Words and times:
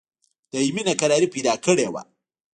دایمي 0.51 0.83
ناکراري 0.87 1.27
پیدا 1.35 1.53
کړې 1.65 1.87
وه. 1.93 2.01